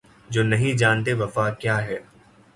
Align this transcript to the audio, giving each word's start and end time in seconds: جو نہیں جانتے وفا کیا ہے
جو 0.29 0.43
نہیں 0.43 0.77
جانتے 0.77 1.13
وفا 1.13 1.49
کیا 1.51 1.77
ہے 1.85 1.99